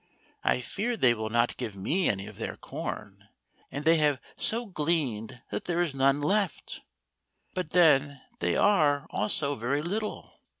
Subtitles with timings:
[0.43, 3.29] "I fear they will not give me any of their corn;
[3.69, 6.81] and they have so gleaned that there is none left;
[7.53, 10.41] but then they are also very little.